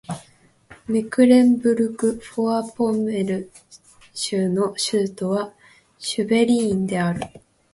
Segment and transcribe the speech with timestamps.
[0.87, 3.49] メクレンブルク＝フォアポンメルン
[4.15, 5.53] 州の州都は
[5.99, 7.21] シュヴェリーンである